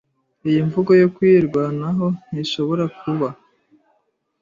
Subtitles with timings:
[0.49, 3.29] Iyi mvugo yo kwirwanaho ntishobora kuba